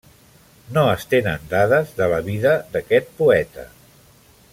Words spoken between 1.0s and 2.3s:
tenen dades de la